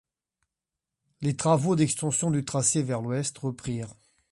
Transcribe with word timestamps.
Les 1.21 1.35
travaux 1.37 1.75
d'extension 1.75 2.31
du 2.31 2.43
tracé 2.43 2.81
vers 2.81 3.01
l'ouest 3.03 3.37
reprirent. 3.37 3.93